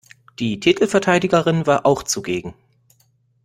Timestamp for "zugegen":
2.01-2.55